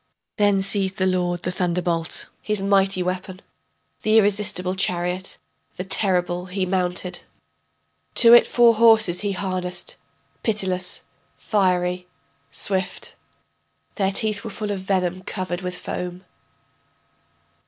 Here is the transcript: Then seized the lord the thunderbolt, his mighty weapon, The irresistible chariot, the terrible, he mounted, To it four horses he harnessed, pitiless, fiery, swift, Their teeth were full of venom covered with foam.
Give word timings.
Then 0.37 0.63
seized 0.63 0.97
the 0.97 1.05
lord 1.05 1.43
the 1.43 1.51
thunderbolt, 1.51 2.25
his 2.41 2.63
mighty 2.63 3.03
weapon, 3.03 3.39
The 4.01 4.17
irresistible 4.17 4.73
chariot, 4.73 5.37
the 5.75 5.83
terrible, 5.83 6.47
he 6.47 6.65
mounted, 6.65 7.21
To 8.15 8.33
it 8.33 8.47
four 8.47 8.73
horses 8.73 9.19
he 9.19 9.33
harnessed, 9.33 9.97
pitiless, 10.41 11.03
fiery, 11.37 12.07
swift, 12.49 13.13
Their 13.93 14.11
teeth 14.11 14.43
were 14.43 14.49
full 14.49 14.71
of 14.71 14.79
venom 14.79 15.21
covered 15.21 15.61
with 15.61 15.77
foam. 15.77 16.25